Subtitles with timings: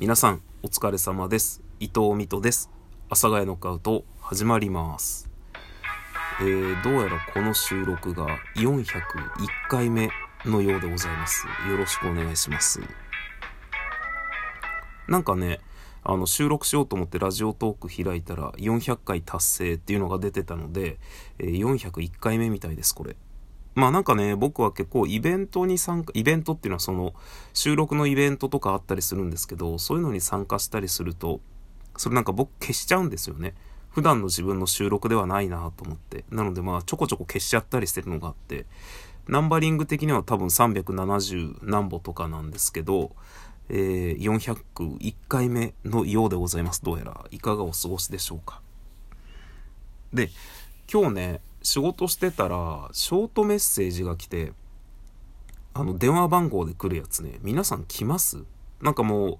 [0.00, 1.60] 皆さんお疲れ様です。
[1.80, 2.70] 伊藤美斗です。
[3.08, 5.28] 阿佐ヶ谷ノックアウト始まります。
[6.40, 8.84] えー、どうやらこの収録が401
[9.68, 10.08] 回目
[10.44, 11.48] のようでございます。
[11.68, 12.80] よろしくお願いします。
[15.08, 15.58] なんかね
[16.04, 21.00] あの収録しようと思ってラジオトーク開いたら400回達成っていうのが出てたので、
[21.40, 23.16] えー、401回目みたいですこれ。
[23.78, 27.14] まあなんかね、僕は結構イベントに参加、イベントっていうのはその
[27.54, 31.40] 収録のイベントとかあったりするんですけど、そういうのに参加したりすると、
[31.96, 33.54] それなんか僕消しちゃうんですよね。
[33.90, 36.24] 普段の自分の収録ではないなと思って。
[36.28, 38.66] なのでまあちょこちょこ消しちゃったりしてるのがあって、
[39.28, 43.12] ナンバリング的には多分370何歩とかなんですけど、
[43.68, 46.82] えー、401回目のようでございます。
[46.82, 47.24] どうやら。
[47.30, 48.60] いかがお過ごしでしょうか。
[50.12, 50.30] で、
[50.92, 54.52] 今日ね、仕事してたら、ショートメッセージが来て、
[55.74, 58.44] あの、電話番号で来るやつね、皆さん来ます？
[58.80, 59.38] なんかもう、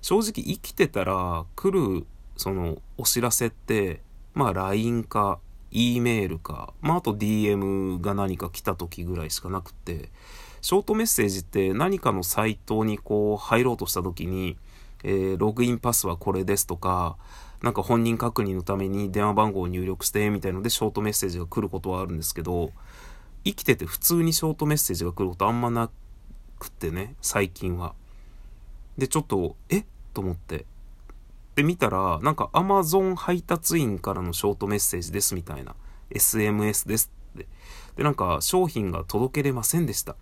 [0.00, 2.06] 正直生きてたら来る、
[2.36, 4.02] その、お知らせって、
[4.34, 5.38] まあ LINE か、
[5.70, 10.10] E メールか、まああと DM が何か来た時ぐらいしかなくて、
[10.60, 14.56] ショートメッセージって何かのサイトにこう入ろうとした時に、
[15.02, 17.16] えー、ログインパスはこれですとか、
[17.62, 22.72] なんか本人確認のために電話番号を入力してみたいのでショートメッセージが来ることはあるんですけど、
[23.44, 25.90] 生きてて普通にショートメッセージが来ることあんまな
[26.58, 27.94] くってね、最近は。
[28.98, 30.66] で、ちょっと、えと思って。
[31.54, 35.74] で、見たら、なんか Amazon 配達員からのショートメッセージですみたいな。
[36.10, 37.46] SMS ですって。
[37.96, 40.16] で、なんか商品が届けれませんでした。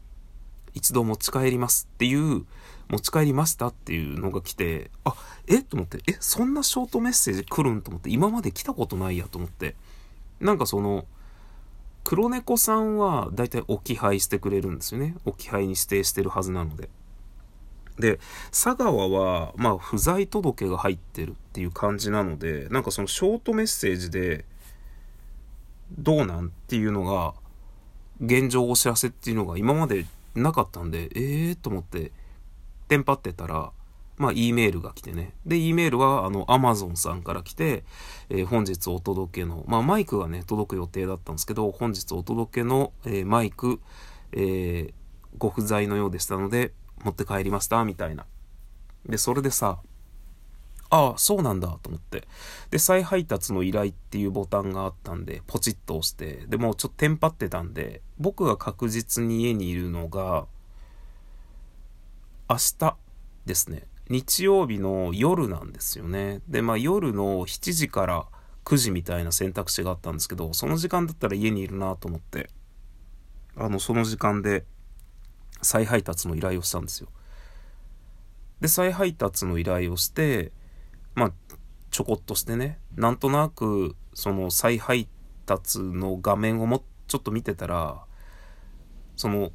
[0.78, 2.46] 一度持ち帰りますっていう
[2.88, 5.14] 持ち帰りましたっていうのが来て、あ、
[5.46, 5.62] え？
[5.62, 9.74] と思って、え、そんなショートメッセージ来るんと思って、今まで来たことないやと思って。
[10.40, 11.04] なんかその、
[12.04, 15.16] 黒猫さんはだいたい置き配してくれるんですよね。
[15.26, 16.88] 置き配に指定してるはずなので。
[17.98, 18.20] で、
[18.50, 24.46] 佐川は、まあ、不在届が入ってるっていう感じなので、なんかそのショートメッセージで、
[25.98, 26.46] どうなん？
[26.46, 27.34] っていうのが、
[28.20, 30.06] 現状お知らせっていうのが今まで
[30.38, 32.12] なかったんで、ええー、と思って、
[32.88, 33.72] テンパってたら、
[34.16, 35.32] まあ、E メールが来てね。
[35.46, 37.84] で、E メールは、あの、Amazon さんから来て、
[38.28, 43.80] えー、本日お届けの、まあ、マイクがね、届く予定だったんですけど、本日お届けの、えー、マイク、
[44.32, 44.92] えー、
[45.38, 46.72] ご不在のようでしたので、
[47.04, 48.26] 持って帰りました、みたいな。
[49.06, 49.78] で、それでさ、
[50.90, 52.26] ああ、そうなんだ、と思って。
[52.70, 60.46] で、再配達の依頼っていうボタンがあったんで、ポチッと押して、で、もちょっとテンパってたんで、僕が確実に家にいるのが、
[62.48, 62.96] 明日
[63.44, 63.86] ですね。
[64.08, 66.40] 日曜日の夜なんですよね。
[66.48, 68.26] で、まあ夜の7時から
[68.64, 72.48] 9時みたいな選択肢があったんですけど、その時間だったら家にいるなと思って、
[73.56, 74.64] あの、その時間で
[75.60, 77.08] 再配達の依頼をしたんですよ。
[78.62, 80.52] で、再配達の依頼をして、
[81.18, 81.32] まあ、
[81.90, 85.08] ちょこっとしてね、なんとなく、その再配
[85.46, 88.04] 達の画面をもちょっと見てたら、
[89.16, 89.50] その、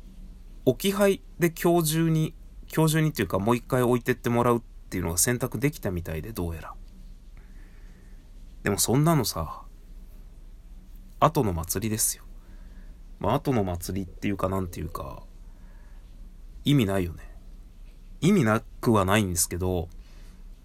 [0.65, 2.33] 置き配で今日中に
[2.75, 6.73] 今日中にっていうかもう一回置いてってもらうっていうのが選択できたみたいでどうやら。
[8.63, 9.61] でもそんなのさ、
[11.19, 12.23] 後の祭りですよ。
[13.19, 15.23] まあ後の祭りっていうかなんていうか、
[16.65, 17.29] 意味ないよね。
[18.21, 19.87] 意味なくはないんですけど、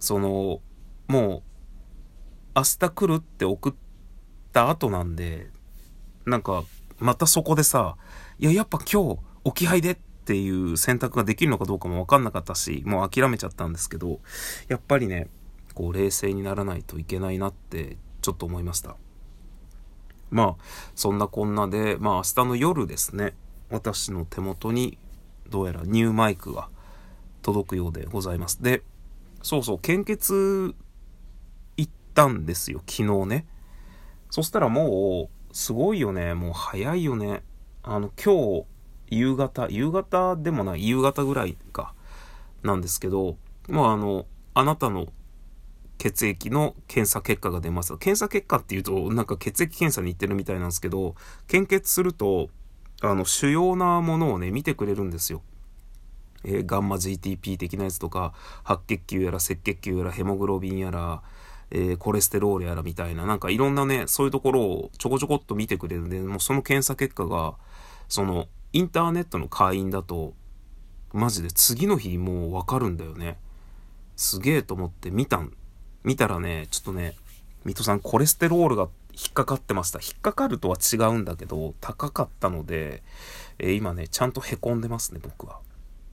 [0.01, 0.61] その、
[1.09, 1.43] もう、
[2.55, 3.75] 明日来るって送っ
[4.53, 5.51] た後なんで、
[6.27, 6.65] なんか、
[6.99, 7.97] またそこでさ、
[8.39, 14.21] いや、やっぱ今日、置き配でっていう選択ができるのかどうかもわかんなかったし、もう諦めちゃったんですけど、
[14.69, 15.29] やっぱりね、
[15.75, 18.97] こう冷静にならないといけないなってちょっと思いました。
[20.31, 20.65] まあ、
[20.95, 23.35] そんなこんなで、まあ明日の夜ですね、
[23.71, 24.99] 私の手元に
[25.49, 26.69] どうやらニューマイクが
[27.41, 28.63] 届くようでございます。
[28.63, 28.83] で、
[29.43, 30.75] そうそう、献血
[32.19, 33.47] ったんですよ、昨日ね。
[34.31, 37.45] そしたらもう、すごいよね、もう早いよね。
[37.85, 38.65] あの、今日、
[39.11, 41.95] 夕方、夕方でもない、夕方ぐらいか、
[42.63, 43.37] なんですけど、
[43.69, 45.07] まああの、あなたの
[45.99, 47.97] 血液の検査結果が出ます。
[47.99, 51.15] 検査結果っていうと、なんか血液検査に行ってるみたいなんですけど、
[51.47, 52.51] 献血すると、
[53.01, 55.43] あの、主要なものをね、見てくれるんですよ。
[56.45, 58.33] えー、ガンマ GTP 的なやつとか、
[58.65, 61.23] 白血球やら赤血球やらヘモグロビンやら、
[61.71, 67.55] えー、コレステロールやらみたいな、なんかいろんなね、そういうところをちょこちょこっと見てくれるんで、もうその検査結果が、
[68.09, 70.35] その、インターネットの会員だと、
[71.13, 73.39] マジで次の日もうわかるんだよね。
[74.17, 75.53] すげえと思って見たん。
[76.05, 77.15] 見たらね、ちょっとね、
[77.65, 79.99] 水戸さんコレステロールが引っかかってました。
[80.01, 83.03] 引っかかるとは違うんだけど、高かったので、
[83.59, 85.61] えー、今ね、ちゃんと凹んでますね、僕は。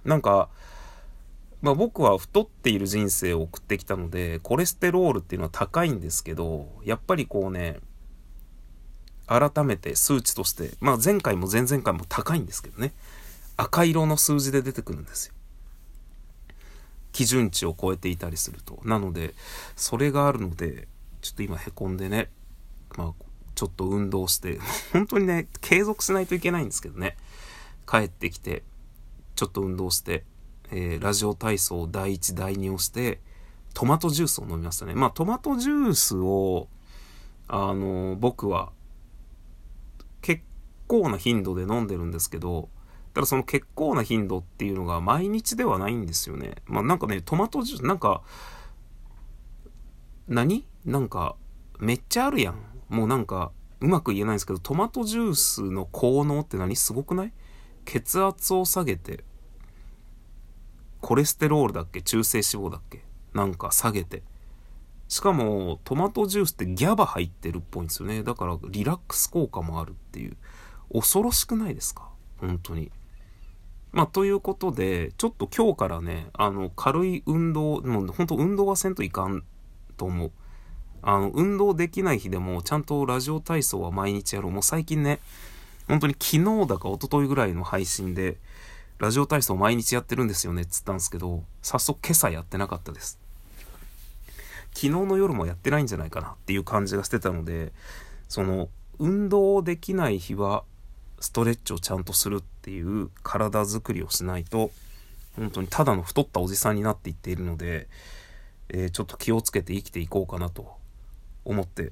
[0.03, 0.49] なんか、
[1.61, 7.79] まあ僕は太っている人生を送ってきたので、コレステロールっていうのは高いんですけど、やっぱりこうね、
[9.27, 12.93] 改めて数値として、まあ前回も前々回も高いんですけどね、
[13.57, 15.33] 赤色の数字で出てくるんですよ。
[17.11, 18.79] 基準値を超えていたりすると。
[18.83, 19.33] なので、
[19.77, 20.89] それがあるので、
[21.21, 22.29] ちょっと今へこんでね、
[22.97, 23.13] まあ、
[23.55, 24.59] ちょっと運動して、
[24.91, 27.15] 本当にね、継続しないといけないんですけどね、
[27.89, 28.63] 帰ってきて、
[29.35, 30.25] ちょっと運動して、
[30.71, 33.21] えー、ラジオ体操第1、第2をして、
[33.73, 34.93] トマトジュースを飲みましたね。
[34.95, 36.67] まあ、トマトジュースを、
[37.47, 38.71] あの、僕は、
[40.21, 40.41] 結
[40.87, 42.69] 構な頻度で飲んでるんですけど、
[43.13, 46.55] ただその結構な頻度っていうのが毎日ではないんですよね。
[46.65, 48.23] まあなんかね、トマトジュース、なんか、
[50.27, 50.65] 何？
[50.83, 51.35] なんか、
[51.79, 52.55] めっちゃあるやん。
[52.89, 56.75] もうなんか、うまく言えないんですけど、トマトジュースの効能って何？
[56.75, 57.33] すごくない？
[57.85, 59.23] 血圧を下げて、
[61.05, 62.01] コレステロールだっけ？
[62.01, 63.03] 中性脂肪だっけ？
[63.35, 64.23] なんか下げて。
[65.07, 68.23] しかも、トマトジュースってギャバ入ってるっぽいんですよね。
[68.23, 70.35] だから、リラックス効果もあるっていう。
[70.91, 72.09] 恐ろしくないですか？
[72.39, 72.91] 本当に。
[73.91, 79.43] まあ、ということで、ちょっと今日からね、あの、軽い運動、もう本当運動はせんといかん
[79.97, 80.31] と思う。
[81.03, 84.51] あの、運動できない日でも、ちゃんとラジオ体操は毎日やろう。
[84.51, 85.19] もう最近ね、
[85.87, 88.37] 本当に昨日だか一昨日ぐらいの配信で、
[88.97, 93.19] ラジオ体操毎日やってるんですよねっつったんですけど、早速今朝やってなかったです。
[94.73, 97.73] 昨日の夜もやってないんじゃないかなっていう感じがしてたので、
[98.29, 100.63] その、運動できない日は、
[101.19, 104.71] ストレッチをちゃんとするっていう体づくりをしないと、
[105.35, 107.89] 本当にただの太ったおじさんになっていっているので、
[108.69, 110.73] えー、ちょっと気をつけて生きていこうかなと
[111.43, 111.91] 思って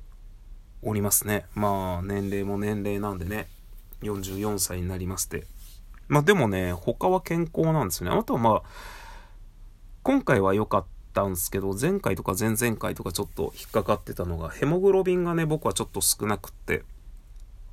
[0.82, 1.46] おりますね。
[1.54, 3.48] まあ、年齢も年齢なんでね、
[4.04, 5.46] 44歳になりまして。
[6.08, 8.18] まあでもね、他は健康なんですよね。
[8.18, 8.64] あとはまあ、
[10.04, 16.84] 今回は良かったんですけど、前回とか前々回とかちょっと引っかかってたのが、ヘモグロビンがね、僕はちょっと少なくって、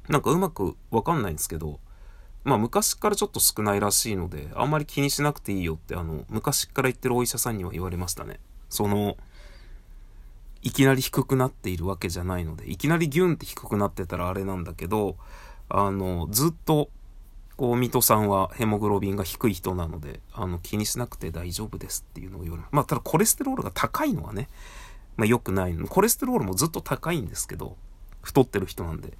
[0.08, 1.80] なんかうまくわかんないんですけど、
[2.44, 8.40] まあ昔からちょっと少ないらしいので、あんまり気にしなくていいよって、あの、昔から言ってるお医者さんには言われましたね。
[8.68, 9.16] その、
[10.62, 15.16] いきなり低くなっているわけじゃないので、いきなりギュンって低くなってたらあれなんだけど、
[15.68, 16.90] あの、ずっと、
[17.60, 24.48] こう、水戸さんはヘモグロビンが低い人なので、あの、気にしなくて大丈夫ですっていうのを言われまあ、ただコレステロールが高いのはね、
[25.18, 25.86] まあ良くないの。
[25.86, 27.76] コレステロールもずっと高いんですけど、
[28.22, 29.12] 太ってる人なんで。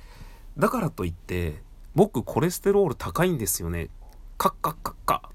[0.56, 1.62] だからといって、
[1.94, 3.90] 僕コレステロール高いんですよね。
[4.38, 5.30] カッカッカッカ。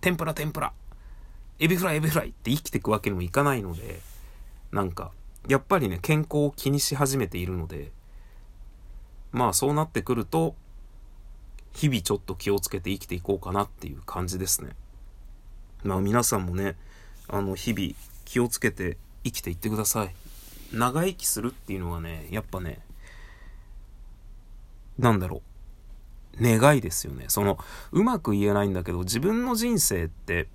[0.00, 0.72] 天ぷら天ぷら。
[1.58, 3.98] エビフライエビフライって生きていくわけにもいかないので、
[4.70, 5.10] なんか、
[5.48, 7.90] やっぱりね、健康を気にし始めているので、
[9.32, 10.54] まあそうなってくると、
[11.78, 14.70] 日々ちょっと気をつけて生きていこうかなっていう感じですね。
[15.84, 16.74] まあ皆さんもね、
[17.28, 17.94] あの日々
[18.24, 20.14] 気をつけて生きていってください。
[20.76, 22.80] 長生きするっていうのはね、やっぱね、
[24.98, 25.42] なんだろ
[26.40, 26.42] う。
[26.42, 27.26] 願いですよね。
[27.28, 27.58] その、
[27.92, 30.48] うまく言えないんだけど、自分の人生って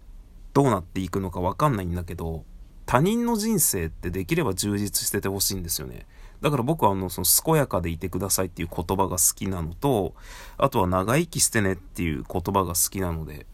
[0.54, 2.44] どうなっていくのかわかんないんだけど、
[2.86, 6.06] 他人の人生ってできれば充実しててほしいんですよね。
[6.44, 10.13] だから僕はあの、その、健やかでいてくださいっていう言葉が好きなのと、
[10.57, 13.45] あとは長生きしてねっていう言葉が好きなので、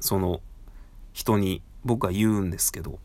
[0.00, 0.40] その、
[1.12, 2.98] 人に僕は言うんですけど、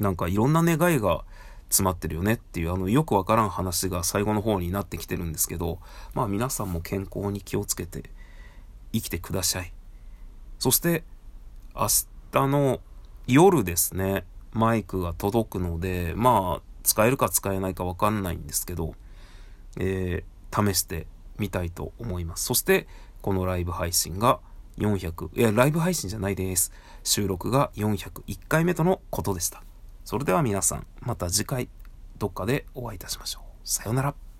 [0.00, 1.24] なんかいろんな願いが
[1.68, 5.78] 詰まってるよねっていう、あの、よくわからん話が最後の方になってきてるんですけど、
[6.14, 8.04] まあ皆さんも健康に気をつけて
[8.94, 9.70] 生きてください。
[10.58, 11.04] そして、
[11.74, 11.88] 明
[12.32, 12.80] 日の
[13.26, 14.24] 夜ですね、
[14.54, 18.94] マイクが届くので、まあ、使えるか使えないかわかんないんですけど、
[19.78, 21.06] えー、試して
[21.38, 22.44] みたいと思います。
[22.44, 22.86] そして、
[23.20, 24.40] このライブ配信が
[24.78, 26.72] 400、いや、ライブ配信じゃないです。
[27.04, 29.62] 収録が401回目とのことでした。
[30.04, 31.68] それでは皆さん、また次回、
[32.18, 33.42] どっかでお会いいたしましょう。
[33.64, 34.31] さようなら。